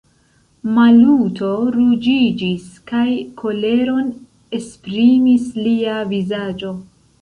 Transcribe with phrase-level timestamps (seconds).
[0.77, 3.05] Maluto ruĝiĝis, kaj
[3.45, 4.11] koleron
[4.63, 6.79] esprimis lia vizaĝo.